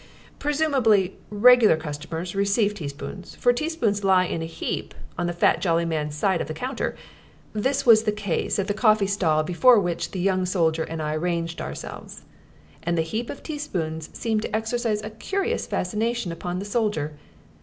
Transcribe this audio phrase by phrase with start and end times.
[0.39, 5.85] Presumably regular customers receive teaspoons, for teaspoons lie in a heap on the fat, jolly
[5.85, 6.95] man's side of the counter.
[7.53, 11.13] This was the case at the coffee stall before which the young soldier and I
[11.13, 12.23] ranged ourselves.
[12.81, 17.13] And the heap of teaspoons seemed to exercise a curious fascination upon the soldier.